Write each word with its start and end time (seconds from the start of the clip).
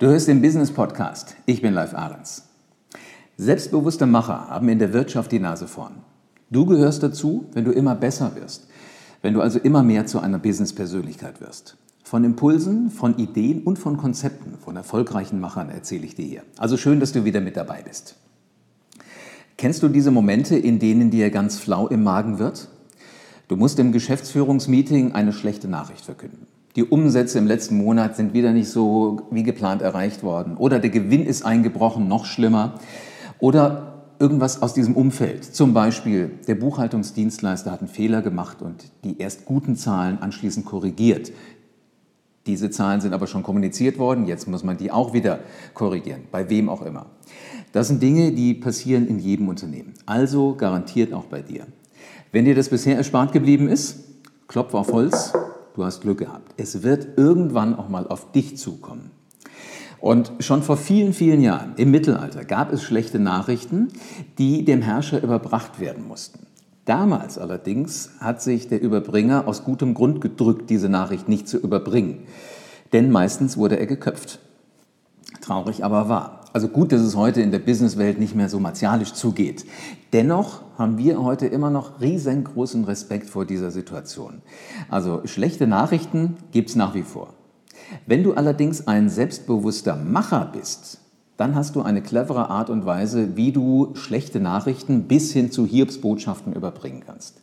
Du 0.00 0.06
hörst 0.06 0.28
den 0.28 0.40
Business 0.40 0.70
Podcast. 0.70 1.36
Ich 1.44 1.60
bin 1.60 1.74
Live 1.74 1.92
Ahrens. 1.92 2.44
Selbstbewusste 3.36 4.06
Macher 4.06 4.48
haben 4.48 4.70
in 4.70 4.78
der 4.78 4.94
Wirtschaft 4.94 5.30
die 5.30 5.38
Nase 5.38 5.68
vorn. 5.68 5.96
Du 6.48 6.64
gehörst 6.64 7.02
dazu, 7.02 7.50
wenn 7.52 7.66
du 7.66 7.70
immer 7.70 7.94
besser 7.94 8.34
wirst. 8.34 8.66
Wenn 9.20 9.34
du 9.34 9.42
also 9.42 9.58
immer 9.58 9.82
mehr 9.82 10.06
zu 10.06 10.18
einer 10.18 10.38
Business-Persönlichkeit 10.38 11.42
wirst. 11.42 11.76
Von 12.02 12.24
Impulsen, 12.24 12.90
von 12.90 13.18
Ideen 13.18 13.62
und 13.62 13.78
von 13.78 13.98
Konzepten 13.98 14.56
von 14.56 14.74
erfolgreichen 14.74 15.38
Machern 15.38 15.68
erzähle 15.68 16.06
ich 16.06 16.14
dir 16.14 16.24
hier. 16.24 16.42
Also 16.56 16.78
schön, 16.78 16.98
dass 16.98 17.12
du 17.12 17.26
wieder 17.26 17.42
mit 17.42 17.58
dabei 17.58 17.82
bist. 17.82 18.16
Kennst 19.58 19.82
du 19.82 19.88
diese 19.88 20.10
Momente, 20.10 20.56
in 20.56 20.78
denen 20.78 21.10
dir 21.10 21.28
ganz 21.28 21.58
flau 21.58 21.88
im 21.88 22.02
Magen 22.02 22.38
wird? 22.38 22.68
Du 23.48 23.56
musst 23.56 23.78
im 23.78 23.92
Geschäftsführungsmeeting 23.92 25.12
eine 25.12 25.34
schlechte 25.34 25.68
Nachricht 25.68 26.06
verkünden. 26.06 26.46
Die 26.76 26.84
Umsätze 26.84 27.38
im 27.38 27.46
letzten 27.46 27.76
Monat 27.78 28.16
sind 28.16 28.32
wieder 28.32 28.52
nicht 28.52 28.68
so 28.68 29.22
wie 29.30 29.42
geplant 29.42 29.82
erreicht 29.82 30.22
worden. 30.22 30.56
Oder 30.56 30.78
der 30.78 30.90
Gewinn 30.90 31.26
ist 31.26 31.44
eingebrochen, 31.44 32.06
noch 32.06 32.24
schlimmer. 32.24 32.74
Oder 33.40 33.90
irgendwas 34.20 34.62
aus 34.62 34.74
diesem 34.74 34.94
Umfeld. 34.94 35.44
Zum 35.44 35.74
Beispiel, 35.74 36.30
der 36.46 36.54
Buchhaltungsdienstleister 36.54 37.72
hat 37.72 37.80
einen 37.80 37.88
Fehler 37.88 38.22
gemacht 38.22 38.62
und 38.62 38.92
die 39.02 39.18
erst 39.18 39.46
guten 39.46 39.74
Zahlen 39.74 40.18
anschließend 40.18 40.66
korrigiert. 40.66 41.32
Diese 42.46 42.70
Zahlen 42.70 43.00
sind 43.00 43.14
aber 43.14 43.26
schon 43.26 43.42
kommuniziert 43.42 43.98
worden, 43.98 44.26
jetzt 44.26 44.46
muss 44.46 44.62
man 44.62 44.76
die 44.76 44.90
auch 44.90 45.12
wieder 45.12 45.40
korrigieren, 45.74 46.22
bei 46.30 46.48
wem 46.48 46.68
auch 46.68 46.82
immer. 46.82 47.06
Das 47.72 47.88
sind 47.88 48.02
Dinge, 48.02 48.32
die 48.32 48.54
passieren 48.54 49.06
in 49.08 49.18
jedem 49.18 49.48
Unternehmen, 49.48 49.94
also 50.06 50.54
garantiert 50.54 51.12
auch 51.12 51.24
bei 51.24 51.42
dir. 51.42 51.66
Wenn 52.32 52.44
dir 52.44 52.54
das 52.54 52.68
bisher 52.68 52.96
erspart 52.96 53.32
geblieben 53.32 53.68
ist, 53.68 54.04
klopf 54.48 54.74
auf 54.74 54.92
Holz, 54.92 55.32
du 55.74 55.84
hast 55.84 56.02
Glück 56.02 56.18
gehabt. 56.18 56.54
Es 56.56 56.82
wird 56.82 57.18
irgendwann 57.18 57.74
auch 57.74 57.88
mal 57.88 58.06
auf 58.06 58.32
dich 58.32 58.56
zukommen. 58.56 59.10
Und 60.00 60.32
schon 60.40 60.62
vor 60.62 60.76
vielen, 60.76 61.12
vielen 61.12 61.42
Jahren 61.42 61.74
im 61.76 61.90
Mittelalter 61.90 62.44
gab 62.44 62.72
es 62.72 62.82
schlechte 62.82 63.18
Nachrichten, 63.18 63.88
die 64.38 64.64
dem 64.64 64.80
Herrscher 64.80 65.22
überbracht 65.22 65.78
werden 65.78 66.08
mussten. 66.08 66.46
Damals 66.86 67.38
allerdings 67.38 68.10
hat 68.18 68.40
sich 68.42 68.68
der 68.68 68.80
Überbringer 68.80 69.46
aus 69.46 69.62
gutem 69.62 69.94
Grund 69.94 70.20
gedrückt, 70.20 70.70
diese 70.70 70.88
Nachricht 70.88 71.28
nicht 71.28 71.48
zu 71.48 71.58
überbringen. 71.58 72.20
Denn 72.92 73.10
meistens 73.10 73.56
wurde 73.56 73.78
er 73.78 73.86
geköpft. 73.86 74.40
Traurig 75.50 75.82
aber 75.82 76.08
wahr. 76.08 76.42
Also 76.52 76.68
gut, 76.68 76.92
dass 76.92 77.00
es 77.00 77.16
heute 77.16 77.42
in 77.42 77.50
der 77.50 77.58
Businesswelt 77.58 78.20
nicht 78.20 78.36
mehr 78.36 78.48
so 78.48 78.60
martialisch 78.60 79.14
zugeht. 79.14 79.66
Dennoch 80.12 80.60
haben 80.78 80.96
wir 80.96 81.20
heute 81.20 81.48
immer 81.48 81.70
noch 81.70 82.00
riesengroßen 82.00 82.84
Respekt 82.84 83.28
vor 83.28 83.46
dieser 83.46 83.72
Situation. 83.72 84.42
Also 84.88 85.22
schlechte 85.24 85.66
Nachrichten 85.66 86.36
gibt 86.52 86.68
es 86.68 86.76
nach 86.76 86.94
wie 86.94 87.02
vor. 87.02 87.34
Wenn 88.06 88.22
du 88.22 88.34
allerdings 88.34 88.86
ein 88.86 89.08
selbstbewusster 89.08 89.96
Macher 89.96 90.48
bist, 90.52 91.00
dann 91.36 91.56
hast 91.56 91.74
du 91.74 91.82
eine 91.82 92.00
clevere 92.00 92.48
Art 92.48 92.70
und 92.70 92.86
Weise, 92.86 93.36
wie 93.36 93.50
du 93.50 93.96
schlechte 93.96 94.38
Nachrichten 94.38 95.08
bis 95.08 95.32
hin 95.32 95.50
zu 95.50 95.66
Hiobsbotschaften 95.66 96.52
überbringen 96.52 97.02
kannst. 97.04 97.40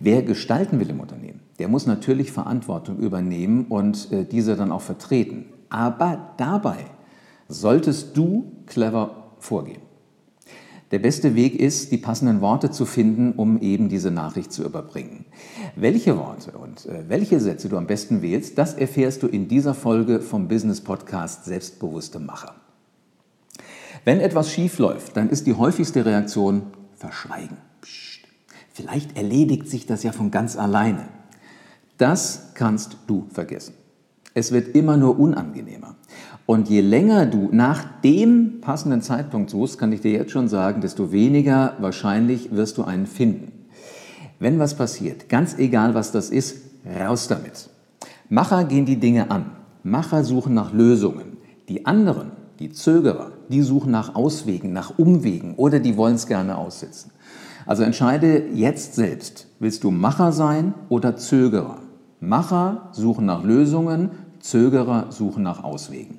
Wer 0.00 0.24
gestalten 0.24 0.80
will 0.80 0.90
im 0.90 0.98
Unternehmen, 0.98 1.38
der 1.60 1.68
muss 1.68 1.86
natürlich 1.86 2.32
Verantwortung 2.32 2.98
übernehmen 2.98 3.66
und 3.68 4.10
äh, 4.10 4.24
diese 4.24 4.56
dann 4.56 4.72
auch 4.72 4.82
vertreten. 4.82 5.44
Aber 5.68 6.32
dabei 6.36 6.86
solltest 7.50 8.16
du 8.16 8.52
clever 8.66 9.34
vorgehen. 9.38 9.82
Der 10.90 10.98
beste 10.98 11.36
Weg 11.36 11.54
ist, 11.60 11.92
die 11.92 11.98
passenden 11.98 12.40
Worte 12.40 12.72
zu 12.72 12.84
finden, 12.84 13.32
um 13.32 13.60
eben 13.60 13.88
diese 13.88 14.10
Nachricht 14.10 14.52
zu 14.52 14.64
überbringen. 14.64 15.24
Welche 15.76 16.18
Worte 16.18 16.52
und 16.58 16.84
äh, 16.86 17.08
welche 17.08 17.38
Sätze 17.38 17.68
du 17.68 17.76
am 17.76 17.86
besten 17.86 18.22
wählst, 18.22 18.58
das 18.58 18.74
erfährst 18.74 19.22
du 19.22 19.28
in 19.28 19.46
dieser 19.46 19.74
Folge 19.74 20.20
vom 20.20 20.48
Business 20.48 20.80
Podcast 20.80 21.44
Selbstbewusste 21.44 22.18
Macher. 22.18 22.56
Wenn 24.04 24.18
etwas 24.18 24.50
schief 24.50 24.78
läuft, 24.78 25.16
dann 25.16 25.30
ist 25.30 25.46
die 25.46 25.54
häufigste 25.54 26.04
Reaktion 26.04 26.62
Verschweigen. 26.96 27.58
Psst. 27.80 28.20
Vielleicht 28.72 29.16
erledigt 29.16 29.68
sich 29.68 29.86
das 29.86 30.02
ja 30.02 30.12
von 30.12 30.30
ganz 30.30 30.56
alleine. 30.56 31.08
Das 31.98 32.52
kannst 32.54 32.96
du 33.06 33.26
vergessen. 33.32 33.74
Es 34.34 34.52
wird 34.52 34.74
immer 34.74 34.96
nur 34.96 35.18
unangenehmer. 35.18 35.96
Und 36.46 36.68
je 36.68 36.80
länger 36.80 37.26
du 37.26 37.48
nach 37.52 37.84
dem 38.02 38.60
passenden 38.60 39.02
Zeitpunkt 39.02 39.50
suchst, 39.50 39.78
kann 39.78 39.92
ich 39.92 40.00
dir 40.00 40.12
jetzt 40.12 40.32
schon 40.32 40.48
sagen, 40.48 40.80
desto 40.80 41.12
weniger 41.12 41.74
wahrscheinlich 41.78 42.54
wirst 42.54 42.78
du 42.78 42.84
einen 42.84 43.06
finden. 43.06 43.52
Wenn 44.38 44.58
was 44.58 44.74
passiert, 44.74 45.28
ganz 45.28 45.58
egal 45.58 45.94
was 45.94 46.12
das 46.12 46.30
ist, 46.30 46.62
raus 46.98 47.28
damit. 47.28 47.70
Macher 48.28 48.64
gehen 48.64 48.86
die 48.86 48.98
Dinge 48.98 49.30
an. 49.30 49.52
Macher 49.82 50.24
suchen 50.24 50.54
nach 50.54 50.72
Lösungen. 50.72 51.36
Die 51.68 51.86
anderen, 51.86 52.32
die 52.58 52.70
Zögerer, 52.70 53.32
die 53.48 53.62
suchen 53.62 53.90
nach 53.90 54.14
Auswegen, 54.14 54.72
nach 54.72 54.98
Umwegen 54.98 55.54
oder 55.54 55.78
die 55.78 55.96
wollen 55.96 56.14
es 56.14 56.26
gerne 56.26 56.56
aussitzen. 56.56 57.10
Also 57.66 57.82
entscheide 57.82 58.48
jetzt 58.52 58.94
selbst, 58.94 59.46
willst 59.58 59.84
du 59.84 59.90
Macher 59.90 60.32
sein 60.32 60.74
oder 60.88 61.16
Zögerer? 61.16 61.78
Macher 62.20 62.90
suchen 62.92 63.26
nach 63.26 63.42
Lösungen, 63.42 64.10
Zögerer 64.40 65.10
suchen 65.10 65.42
nach 65.42 65.64
Auswegen. 65.64 66.18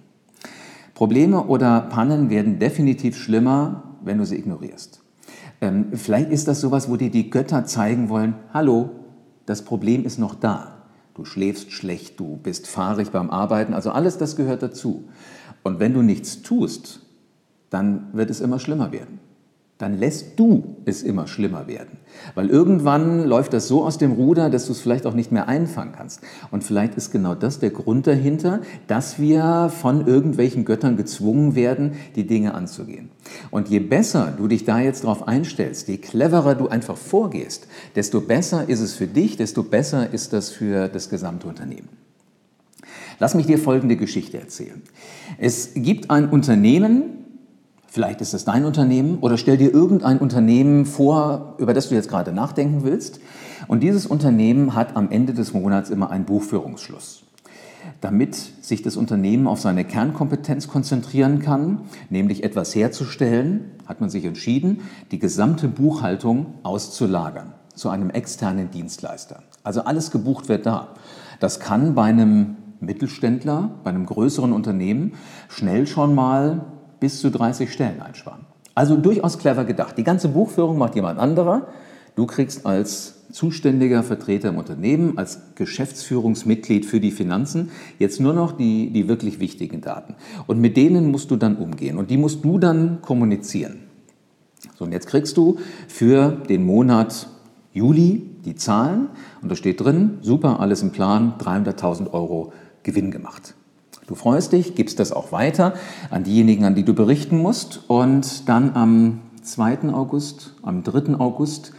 Probleme 0.93 1.45
oder 1.45 1.81
Pannen 1.81 2.29
werden 2.29 2.59
definitiv 2.59 3.17
schlimmer, 3.17 3.83
wenn 4.03 4.17
du 4.17 4.25
sie 4.25 4.37
ignorierst. 4.37 5.01
Ähm, 5.61 5.91
vielleicht 5.93 6.31
ist 6.31 6.47
das 6.47 6.61
sowas, 6.61 6.89
wo 6.89 6.97
dir 6.97 7.11
die 7.11 7.29
Götter 7.29 7.65
zeigen 7.65 8.09
wollen, 8.09 8.35
hallo, 8.53 8.89
das 9.45 9.63
Problem 9.63 10.05
ist 10.05 10.19
noch 10.19 10.35
da. 10.35 10.83
Du 11.13 11.25
schläfst 11.25 11.71
schlecht, 11.71 12.19
du 12.19 12.37
bist 12.37 12.67
fahrig 12.67 13.11
beim 13.11 13.29
Arbeiten, 13.29 13.73
also 13.73 13.91
alles 13.91 14.17
das 14.17 14.35
gehört 14.35 14.63
dazu. 14.63 15.05
Und 15.63 15.79
wenn 15.79 15.93
du 15.93 16.01
nichts 16.01 16.41
tust, 16.41 17.01
dann 17.69 18.09
wird 18.13 18.29
es 18.29 18.41
immer 18.41 18.59
schlimmer 18.59 18.91
werden 18.91 19.19
dann 19.81 19.97
lässt 19.97 20.39
du 20.39 20.75
es 20.85 21.01
immer 21.01 21.27
schlimmer 21.27 21.67
werden. 21.67 21.97
Weil 22.35 22.49
irgendwann 22.49 23.25
läuft 23.25 23.53
das 23.53 23.67
so 23.67 23.83
aus 23.83 23.97
dem 23.97 24.11
Ruder, 24.11 24.49
dass 24.49 24.67
du 24.67 24.73
es 24.73 24.79
vielleicht 24.79 25.05
auch 25.05 25.13
nicht 25.13 25.31
mehr 25.31 25.47
einfangen 25.47 25.93
kannst. 25.95 26.21
Und 26.51 26.63
vielleicht 26.63 26.95
ist 26.95 27.11
genau 27.11 27.35
das 27.35 27.59
der 27.59 27.71
Grund 27.71 28.05
dahinter, 28.05 28.61
dass 28.87 29.19
wir 29.19 29.71
von 29.75 30.05
irgendwelchen 30.05 30.65
Göttern 30.65 30.97
gezwungen 30.97 31.55
werden, 31.55 31.93
die 32.15 32.27
Dinge 32.27 32.53
anzugehen. 32.53 33.09
Und 33.49 33.69
je 33.69 33.79
besser 33.79 34.33
du 34.37 34.47
dich 34.47 34.65
da 34.65 34.79
jetzt 34.79 35.03
drauf 35.03 35.27
einstellst, 35.27 35.87
je 35.87 35.97
cleverer 35.97 36.55
du 36.55 36.67
einfach 36.67 36.97
vorgehst, 36.97 37.67
desto 37.95 38.21
besser 38.21 38.69
ist 38.69 38.81
es 38.81 38.93
für 38.93 39.07
dich, 39.07 39.37
desto 39.37 39.63
besser 39.63 40.13
ist 40.13 40.33
das 40.33 40.49
für 40.49 40.87
das 40.89 41.09
gesamte 41.09 41.47
Unternehmen. 41.47 41.89
Lass 43.19 43.35
mich 43.35 43.45
dir 43.45 43.59
folgende 43.59 43.97
Geschichte 43.97 44.39
erzählen. 44.39 44.81
Es 45.37 45.71
gibt 45.75 46.09
ein 46.09 46.29
Unternehmen, 46.29 47.20
Vielleicht 47.93 48.21
ist 48.21 48.33
es 48.33 48.45
dein 48.45 48.63
Unternehmen 48.63 49.17
oder 49.19 49.37
stell 49.37 49.57
dir 49.57 49.73
irgendein 49.73 50.19
Unternehmen 50.19 50.85
vor, 50.85 51.55
über 51.57 51.73
das 51.73 51.89
du 51.89 51.95
jetzt 51.95 52.07
gerade 52.07 52.31
nachdenken 52.31 52.85
willst. 52.85 53.19
Und 53.67 53.83
dieses 53.83 54.05
Unternehmen 54.05 54.75
hat 54.75 54.95
am 54.95 55.11
Ende 55.11 55.33
des 55.33 55.51
Monats 55.53 55.89
immer 55.89 56.09
einen 56.09 56.23
Buchführungsschluss. 56.23 57.23
Damit 57.99 58.35
sich 58.61 58.81
das 58.81 58.95
Unternehmen 58.95 59.45
auf 59.45 59.59
seine 59.59 59.83
Kernkompetenz 59.83 60.69
konzentrieren 60.69 61.39
kann, 61.39 61.81
nämlich 62.09 62.45
etwas 62.45 62.73
herzustellen, 62.73 63.71
hat 63.85 63.99
man 63.99 64.09
sich 64.09 64.23
entschieden, 64.23 64.83
die 65.11 65.19
gesamte 65.19 65.67
Buchhaltung 65.67 66.45
auszulagern 66.63 67.51
zu 67.75 67.89
einem 67.89 68.09
externen 68.09 68.71
Dienstleister. 68.71 69.43
Also 69.63 69.81
alles 69.81 70.11
gebucht 70.11 70.47
wird 70.47 70.65
da. 70.65 70.95
Das 71.41 71.59
kann 71.59 71.93
bei 71.93 72.03
einem 72.03 72.55
Mittelständler, 72.79 73.71
bei 73.83 73.89
einem 73.89 74.05
größeren 74.05 74.53
Unternehmen 74.53 75.15
schnell 75.49 75.87
schon 75.87 76.15
mal 76.15 76.61
bis 77.01 77.19
zu 77.19 77.29
30 77.29 77.73
Stellen 77.73 78.01
einsparen. 78.01 78.45
Also 78.73 78.95
durchaus 78.95 79.37
clever 79.37 79.65
gedacht. 79.65 79.97
Die 79.97 80.05
ganze 80.05 80.29
Buchführung 80.29 80.77
macht 80.77 80.95
jemand 80.95 81.19
anderer. 81.19 81.67
Du 82.15 82.25
kriegst 82.25 82.65
als 82.65 83.25
zuständiger 83.31 84.03
Vertreter 84.03 84.49
im 84.49 84.57
Unternehmen, 84.57 85.17
als 85.17 85.39
Geschäftsführungsmitglied 85.55 86.85
für 86.85 86.99
die 86.99 87.11
Finanzen 87.11 87.71
jetzt 87.99 88.19
nur 88.19 88.33
noch 88.33 88.51
die, 88.51 88.91
die 88.91 89.07
wirklich 89.07 89.39
wichtigen 89.39 89.81
Daten. 89.81 90.15
Und 90.47 90.61
mit 90.61 90.77
denen 90.77 91.11
musst 91.11 91.31
du 91.31 91.35
dann 91.35 91.57
umgehen 91.57 91.97
und 91.97 92.09
die 92.11 92.17
musst 92.17 92.45
du 92.45 92.59
dann 92.59 93.01
kommunizieren. 93.01 93.83
So, 94.77 94.85
und 94.85 94.91
jetzt 94.91 95.07
kriegst 95.07 95.37
du 95.37 95.57
für 95.87 96.29
den 96.31 96.65
Monat 96.65 97.27
Juli 97.73 98.29
die 98.45 98.55
Zahlen 98.55 99.07
und 99.41 99.49
da 99.49 99.55
steht 99.55 99.81
drin, 99.81 100.19
super, 100.21 100.59
alles 100.59 100.81
im 100.81 100.91
Plan, 100.91 101.35
300.000 101.39 102.11
Euro 102.11 102.51
Gewinn 102.83 103.11
gemacht. 103.11 103.55
Du 104.07 104.15
freust 104.15 104.51
dich, 104.51 104.75
gibst 104.75 104.99
das 104.99 105.11
auch 105.11 105.31
weiter 105.31 105.73
an 106.09 106.23
diejenigen, 106.23 106.65
an 106.65 106.75
die 106.75 106.83
du 106.83 106.93
berichten 106.93 107.37
musst. 107.37 107.81
Und 107.87 108.49
dann 108.49 108.75
am 108.75 109.19
2. 109.41 109.89
August, 109.93 110.55
am 110.63 110.83
3. 110.83 111.15
August 111.19 111.73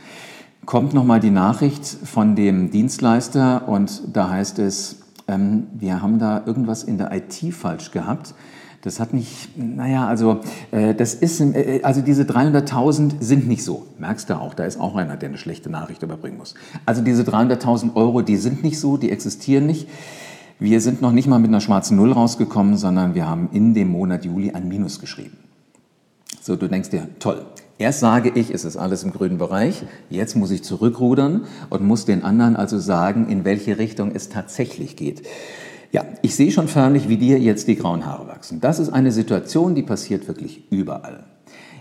kommt 0.65 0.95
nochmal 0.95 1.21
die 1.21 1.31
Nachricht 1.31 1.85
von 1.85 2.37
dem 2.37 2.71
Dienstleister 2.71 3.69
und 3.69 4.03
da 4.13 4.31
heißt 4.31 4.59
es, 4.61 5.03
ähm, 5.29 5.67
wir 5.75 6.03
haben 6.03 6.19
da 6.19 6.43
irgendwas 6.47 6.85
in 6.85 6.99
der 6.99 7.13
IT 7.13 7.53
falsch 7.55 7.91
gehabt. 7.91 8.35
Das 8.83 8.99
hat 8.99 9.15
nicht, 9.15 9.57
naja, 9.57 10.09
also 10.09 10.41
äh, 10.73 10.95
das 10.95 11.15
ist, 11.15 11.41
äh, 11.41 11.81
also 11.85 12.01
diese 12.01 12.25
300.000 12.25 13.15
sind 13.21 13.47
nicht 13.47 13.63
so. 13.63 13.87
Merkst 13.99 14.29
du 14.29 14.35
auch, 14.35 14.55
da 14.55 14.65
ist 14.65 14.81
auch 14.81 14.97
einer, 14.97 15.17
der 15.17 15.29
eine 15.29 15.39
schlechte 15.39 15.71
Nachricht 15.71 16.03
überbringen 16.03 16.39
muss. 16.39 16.55
Also 16.85 17.03
diese 17.03 17.23
300.000 17.23 17.95
Euro, 17.95 18.23
die 18.23 18.37
sind 18.37 18.65
nicht 18.65 18.81
so, 18.81 18.97
die 18.97 19.11
existieren 19.11 19.67
nicht. 19.67 19.89
Wir 20.63 20.81
sind 20.81 21.03
noch 21.03 21.11
nicht 21.11 21.27
mal 21.27 21.41
mit 21.41 21.49
einer 21.49 21.61
schwarzen 21.61 21.97
Null 21.97 22.13
rausgekommen, 22.13 22.77
sondern 22.77 23.17
wir 23.17 23.29
haben 23.29 23.49
in 23.53 23.75
dem 23.75 23.89
Monat 23.89 24.25
Juli 24.25 24.53
ein 24.53 24.69
Minus 24.69 25.01
geschrieben. 25.01 25.37
So, 26.41 26.55
du 26.55 26.69
denkst 26.69 26.91
dir, 26.91 27.09
toll. 27.19 27.45
Erst 27.79 27.99
sage 27.99 28.31
ich, 28.33 28.55
es 28.55 28.65
ist 28.65 28.77
alles 28.77 29.03
im 29.03 29.13
grünen 29.13 29.39
Bereich, 29.39 29.83
jetzt 30.09 30.37
muss 30.37 30.53
ich 30.53 30.63
zurückrudern 30.63 31.47
und 31.69 31.83
muss 31.83 32.05
den 32.05 32.23
anderen 32.23 32.55
also 32.55 32.79
sagen, 32.79 33.29
in 33.29 33.45
welche 33.45 33.79
Richtung 33.79 34.13
es 34.15 34.29
tatsächlich 34.29 34.95
geht. 34.95 35.27
Ja, 35.91 36.05
ich 36.23 36.37
sehe 36.37 36.53
schon 36.53 36.69
förmlich, 36.69 37.09
wie 37.09 37.17
dir 37.17 37.41
jetzt 37.41 37.67
die 37.67 37.75
grauen 37.75 38.07
Haare 38.07 38.29
wachsen. 38.29 38.61
Das 38.61 38.79
ist 38.79 38.91
eine 38.91 39.11
Situation, 39.11 39.75
die 39.75 39.83
passiert 39.83 40.29
wirklich 40.29 40.63
überall. 40.71 41.25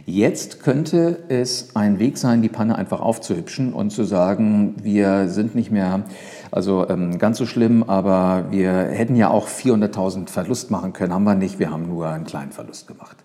Jetzt 0.06 0.64
könnte 0.64 1.20
es 1.30 1.76
ein 1.76 2.00
Weg 2.00 2.18
sein, 2.18 2.42
die 2.42 2.50
Panne 2.50 2.76
einfach 2.76 3.02
aufzuhübschen 3.02 3.74
und 3.74 3.92
zu 3.92 4.04
sagen, 4.04 4.76
wir 4.82 5.28
sind 5.30 5.56
nicht 5.56 5.72
mehr 5.72 6.04
also 6.52 6.88
ähm, 6.90 7.18
ganz 7.18 7.38
so 7.38 7.46
schlimm, 7.46 7.84
aber 7.84 8.48
wir 8.52 8.72
hätten 8.72 9.16
ja 9.16 9.30
auch 9.30 9.48
400.000 9.48 10.30
Verlust 10.30 10.70
machen 10.70 10.94
können, 10.94 11.14
haben 11.14 11.24
wir 11.24 11.36
nicht, 11.36 11.60
wir 11.60 11.72
haben 11.72 11.88
nur 11.88 12.08
einen 12.08 12.26
kleinen 12.26 12.52
Verlust 12.52 12.88
gemacht. 12.88 13.18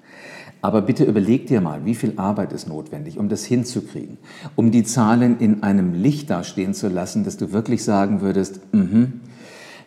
Aber 0.63 0.83
bitte 0.83 1.05
überleg 1.05 1.47
dir 1.47 1.61
mal, 1.61 1.85
wie 1.85 1.95
viel 1.95 2.15
Arbeit 2.17 2.53
ist 2.53 2.69
notwendig, 2.69 3.19
um 3.19 3.29
das 3.29 3.45
hinzukriegen, 3.45 4.19
um 4.55 4.71
die 4.71 4.85
Zahlen 4.85 5.39
in 5.39 5.63
einem 5.63 5.93
Licht 5.93 6.31
dastehen 6.31 6.75
zu 6.75 6.89
lassen, 6.89 7.25
dass 7.25 7.37
du 7.37 7.53
wirklich 7.53 7.85
sagen 7.85 8.21
würdest, 8.21 8.61
mhm, 8.73 9.21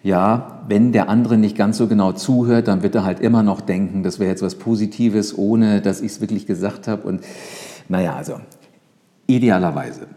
ja, 0.02 0.62
wenn 0.68 0.92
der 0.92 1.10
andere 1.10 1.38
nicht 1.38 1.58
ganz 1.58 1.78
so 1.78 1.88
genau 1.88 2.14
zuhört, 2.14 2.68
dann 2.68 2.84
wird 2.84 2.96
er 2.96 3.04
halt 3.04 3.20
immer 3.20 3.44
noch 3.44 3.60
denken, 3.60 4.04
das 4.04 4.20
wäre 4.20 4.30
jetzt 4.30 4.42
was 4.42 4.56
Positives, 4.56 5.38
ohne 5.38 5.82
dass 5.82 6.00
ich 6.00 6.14
es 6.14 6.22
wirklich 6.22 6.46
gesagt 6.46 6.88
habe. 6.88 7.06
Und 7.06 7.22
naja, 7.90 8.16
also 8.16 8.40
idealerweise, 9.28 10.08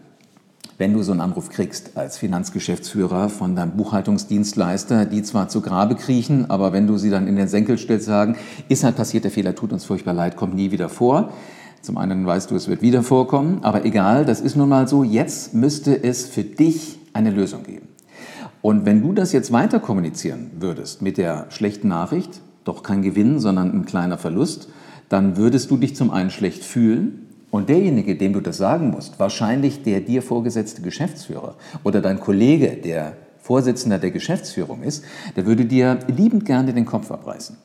wenn 0.77 0.93
du 0.93 1.03
so 1.03 1.11
einen 1.11 1.21
Anruf 1.21 1.49
kriegst 1.49 1.97
als 1.97 2.17
Finanzgeschäftsführer 2.17 3.27
von 3.27 3.55
deinem 3.55 3.71
Buchhaltungsdienstleister, 3.71 5.05
die 5.05 5.21
zwar 5.21 5.49
zu 5.49 5.61
Grabe 5.61 5.95
kriechen, 5.95 6.49
aber 6.49 6.71
wenn 6.71 6.87
du 6.87 6.97
sie 6.97 7.09
dann 7.09 7.27
in 7.27 7.35
den 7.35 7.49
Senkel 7.49 7.77
stellst, 7.77 8.05
sagen, 8.05 8.37
ist 8.69 8.85
halt 8.85 8.95
passiert, 8.95 9.25
der 9.25 9.31
Fehler 9.31 9.53
tut 9.53 9.73
uns 9.73 9.83
furchtbar 9.83 10.13
leid, 10.13 10.37
kommt 10.37 10.55
nie 10.55 10.71
wieder 10.71 10.87
vor. 10.87 11.31
Zum 11.81 11.97
einen 11.97 12.25
weißt 12.25 12.49
du, 12.49 12.55
es 12.55 12.69
wird 12.69 12.81
wieder 12.81 13.03
vorkommen, 13.03 13.59
aber 13.63 13.83
egal, 13.83 14.23
das 14.23 14.39
ist 14.39 14.55
nun 14.55 14.69
mal 14.69 14.87
so, 14.87 15.03
jetzt 15.03 15.53
müsste 15.53 16.01
es 16.01 16.25
für 16.25 16.43
dich 16.43 16.97
eine 17.11 17.29
Lösung 17.29 17.63
geben. 17.63 17.92
Und 18.63 18.85
wenn 18.85 19.01
du 19.01 19.11
das 19.11 19.33
jetzt 19.33 19.51
weiter 19.51 19.81
kommunizieren 19.81 20.49
würdest 20.57 21.01
mit 21.01 21.17
der 21.17 21.47
schlechten 21.49 21.89
Nachricht, 21.89 22.39
doch 22.63 22.81
kein 22.81 23.01
Gewinn, 23.01 23.41
sondern 23.41 23.73
ein 23.73 23.85
kleiner 23.85 24.17
Verlust, 24.17 24.69
dann 25.09 25.35
würdest 25.35 25.69
du 25.69 25.75
dich 25.75 25.97
zum 25.97 26.11
einen 26.11 26.29
schlecht 26.29 26.63
fühlen 26.63 27.27
und 27.51 27.67
derjenige, 27.67 28.15
dem 28.15 28.31
du 28.31 28.39
das 28.39 28.55
sagen 28.55 28.89
musst, 28.89 29.19
wahrscheinlich 29.19 29.83
der 29.83 29.99
dir 29.99 30.21
vorgesetzte 30.21 30.81
Geschäftsführer 30.81 31.55
oder 31.83 31.99
dein 31.99 32.21
Kollege, 32.21 32.77
der 32.81 33.17
Vorsitzender 33.37 33.99
der 33.99 34.11
Geschäftsführung 34.11 34.81
ist, 34.81 35.03
der 35.35 35.45
würde 35.45 35.65
dir 35.65 35.99
liebend 36.07 36.45
gerne 36.45 36.73
den 36.73 36.85
Kopf 36.85 37.11
abreißen. 37.11 37.57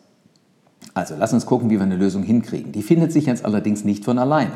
Also 0.95 1.15
lass 1.17 1.33
uns 1.33 1.47
gucken, 1.47 1.71
wie 1.71 1.77
wir 1.77 1.83
eine 1.85 1.97
Lösung 1.97 2.25
hinkriegen. 2.25 2.73
Die 2.73 2.83
findet 2.83 3.13
sich 3.13 3.27
jetzt 3.27 3.45
allerdings 3.45 3.85
nicht 3.85 4.05
von 4.05 4.19
alleine. 4.19 4.51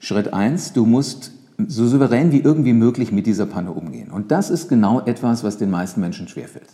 Schritt 0.00 0.34
1, 0.34 0.74
du 0.74 0.84
musst 0.84 1.32
so 1.58 1.86
souverän 1.86 2.32
wie 2.32 2.40
irgendwie 2.40 2.72
möglich 2.72 3.12
mit 3.12 3.26
dieser 3.26 3.46
Panne 3.46 3.72
umgehen. 3.72 4.10
Und 4.10 4.30
das 4.30 4.50
ist 4.50 4.68
genau 4.68 5.00
etwas, 5.00 5.42
was 5.44 5.58
den 5.58 5.70
meisten 5.70 6.00
Menschen 6.00 6.28
schwerfällt. 6.28 6.68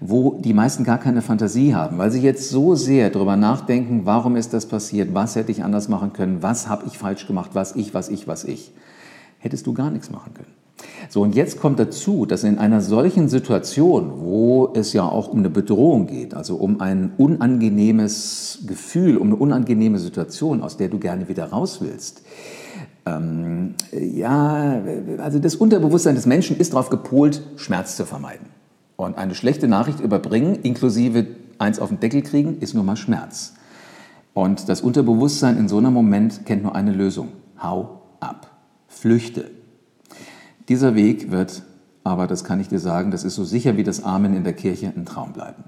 Wo 0.00 0.38
die 0.40 0.54
meisten 0.54 0.84
gar 0.84 0.98
keine 0.98 1.22
Fantasie 1.22 1.74
haben, 1.74 1.98
weil 1.98 2.10
sie 2.10 2.20
jetzt 2.20 2.50
so 2.50 2.74
sehr 2.74 3.10
darüber 3.10 3.36
nachdenken, 3.36 4.02
warum 4.04 4.36
ist 4.36 4.52
das 4.52 4.66
passiert, 4.66 5.14
was 5.14 5.36
hätte 5.36 5.52
ich 5.52 5.64
anders 5.64 5.88
machen 5.88 6.12
können, 6.12 6.42
was 6.42 6.68
habe 6.68 6.84
ich 6.86 6.98
falsch 6.98 7.26
gemacht, 7.26 7.50
was 7.54 7.76
ich, 7.76 7.94
was 7.94 8.08
ich, 8.08 8.26
was 8.26 8.44
ich. 8.44 8.72
Hättest 9.38 9.66
du 9.66 9.72
gar 9.72 9.90
nichts 9.90 10.10
machen 10.10 10.34
können. 10.34 10.52
So, 11.08 11.22
und 11.22 11.34
jetzt 11.34 11.60
kommt 11.60 11.78
dazu, 11.78 12.26
dass 12.26 12.44
in 12.44 12.58
einer 12.58 12.80
solchen 12.80 13.28
Situation, 13.28 14.12
wo 14.16 14.72
es 14.74 14.92
ja 14.92 15.04
auch 15.04 15.28
um 15.28 15.38
eine 15.38 15.50
Bedrohung 15.50 16.06
geht, 16.06 16.34
also 16.34 16.56
um 16.56 16.80
ein 16.80 17.12
unangenehmes 17.16 18.64
Gefühl, 18.66 19.16
um 19.16 19.28
eine 19.28 19.36
unangenehme 19.36 19.98
Situation, 19.98 20.62
aus 20.62 20.76
der 20.76 20.88
du 20.88 20.98
gerne 20.98 21.28
wieder 21.28 21.46
raus 21.46 21.80
willst, 21.80 22.22
ähm, 23.06 23.74
ja, 23.92 24.82
also 25.18 25.38
das 25.38 25.54
Unterbewusstsein 25.54 26.16
des 26.16 26.26
Menschen 26.26 26.56
ist 26.56 26.72
darauf 26.72 26.90
gepolt, 26.90 27.42
Schmerz 27.56 27.96
zu 27.96 28.04
vermeiden. 28.04 28.48
Und 28.96 29.16
eine 29.16 29.34
schlechte 29.34 29.68
Nachricht 29.68 30.00
überbringen, 30.00 30.56
inklusive 30.62 31.26
eins 31.58 31.78
auf 31.78 31.88
den 31.88 32.00
Deckel 32.00 32.22
kriegen, 32.22 32.58
ist 32.58 32.74
nur 32.74 32.84
mal 32.84 32.96
Schmerz. 32.96 33.54
Und 34.34 34.68
das 34.68 34.80
Unterbewusstsein 34.80 35.56
in 35.56 35.68
so 35.68 35.78
einem 35.78 35.92
Moment 35.92 36.44
kennt 36.44 36.62
nur 36.62 36.74
eine 36.74 36.92
Lösung. 36.92 37.28
Hau 37.62 38.02
ab. 38.20 38.50
Flüchte. 38.88 39.50
Dieser 40.68 40.94
Weg 40.94 41.30
wird, 41.30 41.62
aber 42.02 42.26
das 42.26 42.44
kann 42.44 42.60
ich 42.60 42.68
dir 42.68 42.80
sagen, 42.80 43.10
das 43.10 43.24
ist 43.24 43.34
so 43.34 43.44
sicher 43.44 43.76
wie 43.76 43.84
das 43.84 44.02
Amen 44.02 44.34
in 44.34 44.44
der 44.44 44.52
Kirche 44.52 44.92
ein 44.94 45.06
Traum 45.06 45.32
bleiben. 45.32 45.64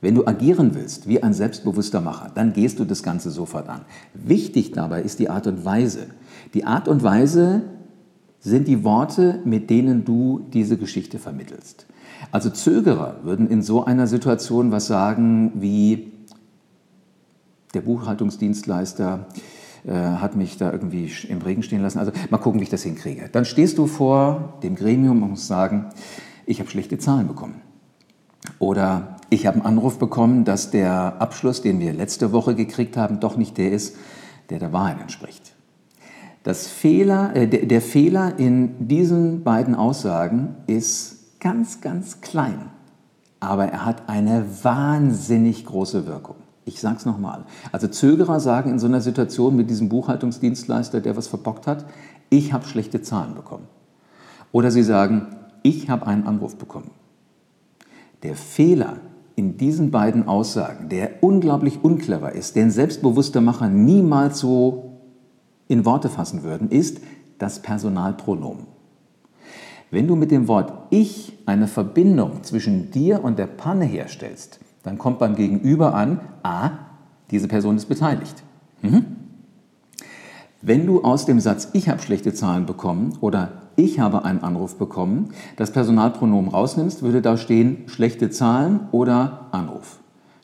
Wenn 0.00 0.14
du 0.14 0.26
agieren 0.26 0.74
willst 0.74 1.08
wie 1.08 1.22
ein 1.22 1.32
selbstbewusster 1.32 2.00
Macher, 2.00 2.30
dann 2.34 2.52
gehst 2.52 2.78
du 2.78 2.84
das 2.84 3.02
Ganze 3.02 3.30
sofort 3.30 3.68
an. 3.68 3.82
Wichtig 4.14 4.72
dabei 4.72 5.02
ist 5.02 5.18
die 5.18 5.30
Art 5.30 5.46
und 5.46 5.64
Weise. 5.64 6.08
Die 6.54 6.64
Art 6.64 6.86
und 6.86 7.02
Weise 7.02 7.62
sind 8.40 8.68
die 8.68 8.84
Worte, 8.84 9.40
mit 9.44 9.70
denen 9.70 10.04
du 10.04 10.46
diese 10.52 10.76
Geschichte 10.76 11.18
vermittelst. 11.18 11.86
Also 12.30 12.50
Zögerer 12.50 13.16
würden 13.22 13.48
in 13.48 13.62
so 13.62 13.84
einer 13.84 14.06
Situation 14.06 14.70
was 14.70 14.86
sagen 14.86 15.52
wie, 15.54 16.12
der 17.74 17.80
Buchhaltungsdienstleister 17.80 19.26
äh, 19.86 19.92
hat 19.92 20.36
mich 20.36 20.56
da 20.56 20.72
irgendwie 20.72 21.10
im 21.28 21.42
Regen 21.42 21.62
stehen 21.62 21.82
lassen. 21.82 21.98
Also 21.98 22.12
mal 22.30 22.38
gucken, 22.38 22.60
wie 22.60 22.64
ich 22.64 22.70
das 22.70 22.82
hinkriege. 22.82 23.28
Dann 23.30 23.44
stehst 23.44 23.78
du 23.78 23.86
vor 23.86 24.58
dem 24.62 24.76
Gremium 24.76 25.22
und 25.22 25.30
musst 25.30 25.46
sagen, 25.46 25.86
ich 26.46 26.60
habe 26.60 26.70
schlechte 26.70 26.98
Zahlen 26.98 27.26
bekommen. 27.26 27.60
Oder 28.58 29.15
ich 29.30 29.46
habe 29.46 29.56
einen 29.56 29.66
Anruf 29.66 29.98
bekommen, 29.98 30.44
dass 30.44 30.70
der 30.70 31.20
Abschluss, 31.20 31.62
den 31.62 31.80
wir 31.80 31.92
letzte 31.92 32.32
Woche 32.32 32.54
gekriegt 32.54 32.96
haben, 32.96 33.20
doch 33.20 33.36
nicht 33.36 33.58
der 33.58 33.72
ist, 33.72 33.96
der 34.50 34.58
der 34.58 34.72
Wahrheit 34.72 35.00
entspricht. 35.00 35.54
Das 36.42 36.68
Fehler, 36.68 37.34
äh, 37.34 37.48
der, 37.48 37.66
der 37.66 37.80
Fehler 37.80 38.38
in 38.38 38.86
diesen 38.86 39.42
beiden 39.42 39.74
Aussagen 39.74 40.54
ist 40.68 41.40
ganz, 41.40 41.80
ganz 41.80 42.20
klein, 42.20 42.70
aber 43.40 43.66
er 43.66 43.84
hat 43.84 44.08
eine 44.08 44.44
wahnsinnig 44.62 45.66
große 45.66 46.06
Wirkung. 46.06 46.36
Ich 46.64 46.80
sage 46.80 46.96
es 46.98 47.06
nochmal. 47.06 47.44
Also 47.72 47.88
Zögerer 47.88 48.40
sagen 48.40 48.70
in 48.70 48.78
so 48.78 48.86
einer 48.86 49.00
Situation 49.00 49.56
mit 49.56 49.70
diesem 49.70 49.88
Buchhaltungsdienstleister, 49.88 51.00
der 51.00 51.16
was 51.16 51.28
verbockt 51.28 51.66
hat, 51.66 51.84
ich 52.28 52.52
habe 52.52 52.66
schlechte 52.66 53.02
Zahlen 53.02 53.34
bekommen. 53.34 53.66
Oder 54.52 54.70
sie 54.70 54.82
sagen, 54.82 55.36
ich 55.62 55.90
habe 55.90 56.06
einen 56.06 56.26
Anruf 56.26 56.56
bekommen. 56.56 56.90
Der 58.22 58.34
Fehler 58.34 58.98
in 59.36 59.58
diesen 59.58 59.90
beiden 59.90 60.26
Aussagen, 60.26 60.88
der 60.88 61.22
unglaublich 61.22 61.84
unclever 61.84 62.32
ist, 62.32 62.56
den 62.56 62.70
selbstbewusste 62.70 63.42
Macher 63.42 63.68
niemals 63.68 64.38
so 64.38 64.98
in 65.68 65.84
Worte 65.84 66.08
fassen 66.08 66.42
würden, 66.42 66.70
ist 66.70 67.00
das 67.38 67.60
Personalpronomen. 67.60 68.66
Wenn 69.90 70.08
du 70.08 70.16
mit 70.16 70.30
dem 70.30 70.48
Wort 70.48 70.72
ich 70.90 71.38
eine 71.44 71.68
Verbindung 71.68 72.42
zwischen 72.42 72.90
dir 72.90 73.22
und 73.22 73.38
der 73.38 73.46
Panne 73.46 73.84
herstellst, 73.84 74.58
dann 74.82 74.98
kommt 74.98 75.18
beim 75.18 75.36
Gegenüber 75.36 75.94
an, 75.94 76.20
a, 76.42 76.70
diese 77.30 77.46
Person 77.46 77.76
ist 77.76 77.86
beteiligt. 77.86 78.42
Mhm. 78.82 79.04
Wenn 80.62 80.86
du 80.86 81.02
aus 81.02 81.26
dem 81.26 81.38
Satz 81.40 81.68
ich 81.74 81.88
habe 81.88 82.00
schlechte 82.00 82.32
Zahlen 82.32 82.66
bekommen 82.66 83.18
oder 83.20 83.52
ich 83.76 84.00
habe 84.00 84.24
einen 84.24 84.42
Anruf 84.42 84.76
bekommen, 84.76 85.30
das 85.56 85.70
Personalpronomen 85.70 86.50
rausnimmst, 86.50 87.02
würde 87.02 87.20
da 87.20 87.36
stehen 87.36 87.84
schlechte 87.86 88.30
Zahlen 88.30 88.80
oder 88.90 89.48
Anruf. 89.52 89.98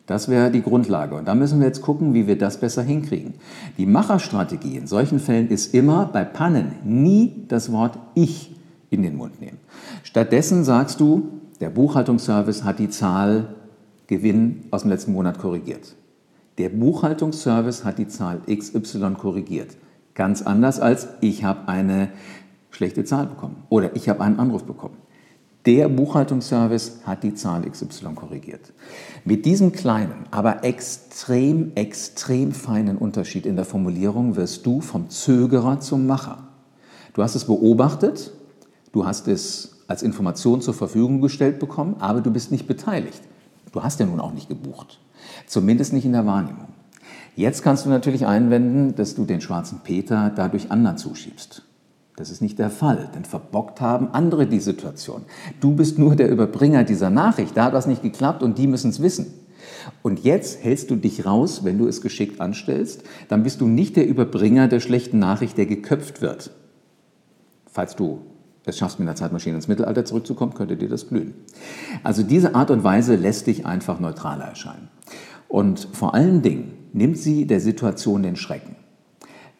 Das 0.07 0.29
wäre 0.29 0.51
die 0.51 0.63
Grundlage. 0.63 1.15
Und 1.15 1.27
da 1.27 1.35
müssen 1.35 1.61
wir 1.61 1.67
jetzt 1.67 1.81
gucken, 1.81 2.13
wie 2.13 2.27
wir 2.27 2.37
das 2.37 2.61
besser 2.61 2.83
hinkriegen. 2.83 3.35
Die 3.79 3.87
Macherstrategie 3.87 4.77
in 4.77 4.87
solchen 4.87 5.19
Fällen 5.19 5.49
ist 5.49 5.73
immer 5.73 6.07
bei 6.07 6.25
Pannen 6.25 6.73
nie 6.85 7.45
das 7.49 7.73
Wort 7.73 7.99
ich 8.15 8.55
in 8.91 9.03
den 9.03 9.17
Mund 9.17 9.41
nehmen. 9.41 9.59
Stattdessen 10.03 10.65
sagst 10.65 11.01
du, 11.01 11.29
der 11.61 11.71
Buchhaltungsservice 11.71 12.65
hat 12.65 12.79
die 12.79 12.91
Zahl 12.91 13.55
Gewinn 14.09 14.65
aus 14.71 14.83
dem 14.83 14.91
letzten 14.91 15.13
Monat 15.13 15.39
korrigiert. 15.39 15.95
Der 16.59 16.69
Buchhaltungsservice 16.69 17.85
hat 17.85 17.99
die 17.99 18.09
Zahl 18.09 18.43
XY 18.47 19.15
korrigiert. 19.17 19.77
Ganz 20.15 20.43
anders 20.43 20.81
als 20.81 21.09
ich 21.21 21.45
habe 21.45 21.69
eine 21.69 22.11
schlechte 22.71 23.05
Zahl 23.05 23.27
bekommen 23.27 23.65
oder 23.69 23.97
ich 23.97 24.09
habe 24.09 24.23
einen 24.23 24.39
Anruf 24.39 24.65
bekommen. 24.65 24.97
Der 25.65 25.89
Buchhaltungsservice 25.89 27.03
hat 27.05 27.23
die 27.23 27.35
Zahl 27.35 27.63
XY 27.63 28.15
korrigiert. 28.17 28.73
Mit 29.25 29.47
diesem 29.47 29.71
kleinen, 29.71 30.25
aber 30.33 30.65
extrem, 30.65 31.71
extrem 31.77 32.51
feinen 32.51 32.99
Unterschied 32.99 33.47
in 33.47 33.55
der 33.55 33.65
Formulierung 33.65 34.35
wirst 34.35 34.67
du 34.67 34.81
vom 34.81 35.09
Zögerer 35.09 35.79
zum 35.79 36.09
Macher. 36.09 36.49
Du 37.15 37.23
hast 37.23 37.37
es 37.37 37.45
beobachtet, 37.45 38.33
du 38.91 39.07
hast 39.07 39.29
es 39.29 39.85
als 39.87 40.03
Information 40.03 40.63
zur 40.63 40.75
Verfügung 40.75 41.21
gestellt 41.21 41.61
bekommen, 41.61 41.97
aber 42.01 42.23
du 42.23 42.33
bist 42.33 42.51
nicht 42.51 42.67
beteiligt. 42.67 43.23
Du 43.71 43.85
hast 43.85 44.01
ja 44.01 44.07
nun 44.07 44.19
auch 44.19 44.33
nicht 44.33 44.49
gebucht. 44.49 44.99
Zumindest 45.47 45.93
nicht 45.93 46.05
in 46.05 46.13
der 46.13 46.27
Wahrnehmung. 46.27 46.69
Jetzt 47.35 47.63
kannst 47.63 47.87
du 47.87 47.91
natürlich 47.91 48.27
einwenden, 48.27 48.95
dass 48.95 49.15
du 49.15 49.25
den 49.25 49.41
schwarzen 49.41 49.81
Peter 49.83 50.31
dadurch 50.35 50.71
anderen 50.71 50.99
zuschiebst. 50.99 51.63
Das 52.17 52.31
ist 52.31 52.43
nicht 52.43 52.59
der 52.59 52.69
Fall, 52.69 53.09
denn 53.15 53.25
verbockt 53.25 53.81
haben 53.81 54.13
andere 54.13 54.47
die 54.47 54.61
Situation. 54.61 55.23
Du 55.61 55.75
bist 55.75 55.99
nur 55.99 56.15
der 56.15 56.31
Überbringer 56.31 56.85
dieser 56.85 57.09
Nachricht. 57.09 57.57
Da 57.57 57.65
hat 57.65 57.73
was 57.73 57.87
nicht 57.87 58.03
geklappt 58.03 58.43
und 58.43 58.59
die 58.59 58.67
müssen 58.67 58.91
es 58.91 59.01
wissen. 59.01 59.33
Und 60.03 60.23
jetzt 60.23 60.63
hältst 60.63 60.91
du 60.91 60.97
dich 60.97 61.25
raus, 61.25 61.65
wenn 61.65 61.79
du 61.79 61.87
es 61.87 62.03
geschickt 62.03 62.41
anstellst, 62.41 63.03
dann 63.29 63.43
bist 63.43 63.61
du 63.63 63.67
nicht 63.67 63.97
der 63.97 64.07
Überbringer 64.07 64.69
der 64.69 64.81
schlechten 64.81 65.19
Nachricht, 65.19 65.57
der 65.57 65.67
geköpft 65.67 66.21
wird. 66.21 66.51
Falls 67.67 67.97
du 67.97 68.21
es 68.65 68.79
schaffst, 68.79 68.99
mit 68.99 69.09
einer 69.09 69.17
Zeitmaschine 69.17 69.57
ins 69.57 69.69
Mittelalter 69.69 70.05
zurückzukommen, 70.05 70.55
könnte 70.55 70.77
dir 70.77 70.89
das 70.89 71.05
blühen. 71.05 71.35
Also 72.03 72.23
diese 72.23 72.55
Art 72.55 72.71
und 72.71 72.85
Weise 72.85 73.17
lässt 73.17 73.47
dich 73.47 73.65
einfach 73.65 73.99
neutraler 73.99 74.45
erscheinen. 74.45 74.89
Und 75.53 75.87
vor 75.93 76.15
allen 76.15 76.41
Dingen 76.41 76.73
nimmt 76.95 77.19
sie 77.19 77.47
der 77.47 77.61
Situation 77.61 78.23
den 78.23 78.37
Schrecken. 78.37 78.75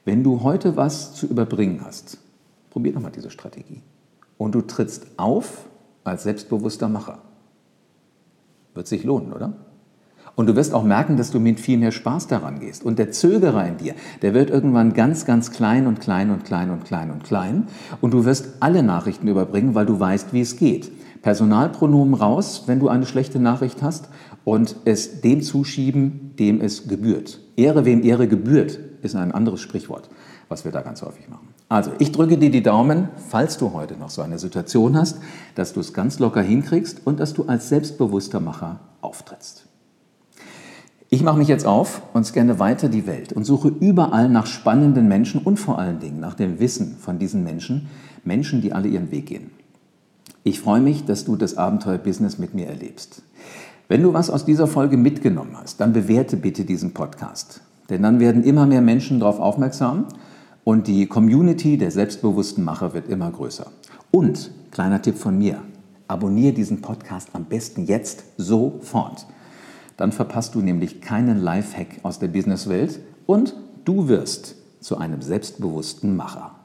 Wenn 0.07 0.25
du 0.25 0.43
heute 0.43 0.75
was 0.75 1.13
zu 1.13 1.27
überbringen 1.27 1.83
hast, 1.85 2.17
probier 2.71 2.95
nochmal 2.95 3.13
diese 3.13 3.29
Strategie. 3.29 3.83
Und 4.39 4.55
du 4.55 4.63
trittst 4.63 5.05
auf 5.19 5.67
als 6.03 6.23
selbstbewusster 6.23 6.89
Macher. 6.89 7.19
Wird 8.73 8.87
sich 8.87 9.05
lohnen, 9.05 9.35
oder? 9.35 9.53
Und 10.35 10.47
du 10.47 10.57
wirst 10.57 10.73
auch 10.73 10.83
merken, 10.83 11.19
dass 11.19 11.31
du 11.31 11.39
mit 11.39 11.61
viel 11.61 11.77
mehr 11.77 11.93
Spaß 11.93 12.27
daran 12.27 12.59
gehst. 12.59 12.85
Und 12.85 12.99
der 12.99 13.11
Zögerer 13.11 13.69
in 13.69 13.77
dir, 13.77 13.95
der 14.23 14.33
wird 14.33 14.49
irgendwann 14.49 14.95
ganz, 14.95 15.27
ganz 15.27 15.51
klein 15.51 15.87
und 15.87 16.01
klein 16.01 16.31
und 16.31 16.47
klein 16.47 16.71
und 16.71 16.87
klein 16.87 17.11
und 17.11 17.23
klein. 17.23 17.67
Und 18.01 18.15
du 18.15 18.25
wirst 18.25 18.49
alle 18.61 18.83
Nachrichten 18.83 19.29
überbringen, 19.29 19.75
weil 19.75 19.85
du 19.85 20.01
weißt, 20.01 20.33
wie 20.33 20.41
es 20.41 20.57
geht. 20.57 20.91
Personalpronomen 21.21 22.15
raus, 22.15 22.65
wenn 22.67 22.81
du 22.81 22.89
eine 22.89 23.05
schlechte 23.07 23.39
Nachricht 23.39 23.83
hast 23.83 24.09
und 24.45 24.77
es 24.85 25.21
dem 25.21 25.43
zuschieben, 25.43 26.35
dem 26.39 26.61
es 26.61 26.89
gebührt. 26.89 27.41
Ehre, 27.57 27.85
wem 27.85 28.03
Ehre 28.03 28.29
gebührt, 28.29 28.79
ist 29.03 29.15
ein 29.15 29.33
anderes 29.33 29.61
Sprichwort, 29.61 30.09
was 30.49 30.65
wir 30.65 30.73
da 30.73 30.81
ganz 30.81 31.03
häufig 31.03 31.29
machen. 31.29 31.49
Also, 31.69 31.93
ich 31.99 32.13
drücke 32.13 32.37
dir 32.37 32.51
die 32.51 32.63
Daumen, 32.63 33.09
falls 33.29 33.57
du 33.57 33.73
heute 33.73 33.97
noch 33.97 34.11
so 34.11 34.23
eine 34.23 34.39
Situation 34.39 34.97
hast, 34.97 35.19
dass 35.55 35.73
du 35.73 35.81
es 35.81 35.95
ganz 35.95 36.19
locker 36.19 36.43
hinkriegst 36.43 37.07
und 37.07 37.19
dass 37.19 37.33
du 37.33 37.45
als 37.45 37.69
selbstbewusster 37.69 38.41
Macher 38.41 38.81
auftrittst. 39.01 39.67
Ich 41.09 41.23
mache 41.23 41.37
mich 41.37 41.49
jetzt 41.49 41.67
auf 41.67 42.03
und 42.15 42.25
scanne 42.25 42.59
weiter 42.59 42.89
die 42.89 43.07
Welt 43.07 43.35
und 43.35 43.45
suche 43.45 43.69
überall 43.69 44.31
nach 44.31 44.47
spannenden 44.47 45.09
Menschen 45.09 45.43
und 45.43 45.59
vor 45.59 45.79
allen 45.79 45.99
Dingen 45.99 46.21
nach 46.21 46.35
dem 46.35 46.59
Wissen 46.59 46.97
von 46.97 47.19
diesen 47.19 47.45
Menschen, 47.45 47.89
Menschen, 48.25 48.63
die 48.63 48.73
alle 48.73 48.89
ihren 48.89 49.11
Weg 49.11 49.27
gehen. 49.27 49.51
Ich 50.45 50.59
freue 50.59 50.81
mich, 50.81 51.05
dass 51.05 51.25
du 51.25 51.37
das 51.37 51.57
Abenteuer-Business 51.57 52.39
mit 52.39 52.55
mir 52.55 52.67
erlebst. 52.67 53.23
Wenn 53.89 54.03
du 54.03 54.13
was 54.13 54.31
aus 54.31 54.45
dieser 54.45 54.67
Folge 54.67 54.97
mitgenommen 54.97 55.57
hast, 55.61 55.81
dann 55.81 55.93
bewerte 55.93 56.37
bitte 56.37 56.65
diesen 56.65 56.95
Podcast. 56.95 57.61
Denn 57.91 58.03
dann 58.03 58.21
werden 58.21 58.45
immer 58.45 58.67
mehr 58.67 58.81
Menschen 58.81 59.21
darauf 59.21 59.39
aufmerksam 59.41 60.07
und 60.65 60.87
die 60.87 61.07
Community 61.07 61.77
der 61.77 61.91
selbstbewussten 61.91 62.65
Macher 62.65 62.95
wird 62.95 63.09
immer 63.09 63.31
größer. 63.31 63.67
Und, 64.11 64.51
kleiner 64.71 65.03
Tipp 65.03 65.17
von 65.19 65.37
mir, 65.37 65.63
abonniere 66.09 66.53
diesen 66.53 66.81
Podcast 66.81 67.31
am 67.33 67.45
besten 67.45 67.87
jetzt 67.87 68.25
sofort. 68.37 69.27
Dann 69.97 70.13
verpasst 70.13 70.55
du 70.55 70.61
nämlich 70.61 71.01
keinen 71.01 71.41
Lifehack 71.41 72.01
aus 72.03 72.19
der 72.19 72.29
Businesswelt 72.29 73.01
und 73.27 73.57
du 73.85 74.09
wirst 74.09 74.57
zu 74.81 74.99
einem 74.99 75.23
selbstbewussten 75.23 76.17
Macher. 76.17 76.62